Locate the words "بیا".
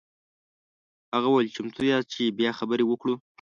2.37-2.51